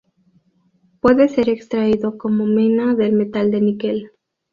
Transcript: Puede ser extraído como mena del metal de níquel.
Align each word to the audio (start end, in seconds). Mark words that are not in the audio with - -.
Puede 0.99 1.29
ser 1.29 1.47
extraído 1.47 2.17
como 2.17 2.47
mena 2.47 2.95
del 2.95 3.13
metal 3.13 3.51
de 3.51 3.61
níquel. 3.61 4.11